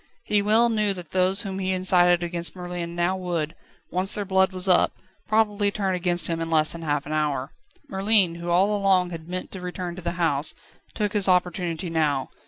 [0.23, 3.53] He well knew that those whom he incited against Merlin now would,
[3.91, 4.93] once their blood was up,
[5.27, 7.51] probably turn against him in less than half an hour.
[7.87, 10.55] Merlin, who all along had meant to return to the house,
[10.95, 12.31] took his opportunity now.